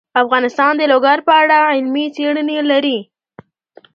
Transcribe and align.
افغانستان 0.23 0.73
د 0.77 0.83
لوگر 0.91 1.17
په 1.27 1.33
اړه 1.41 1.57
علمي 1.71 2.05
څېړنې 2.15 2.57
لري. 2.71 2.97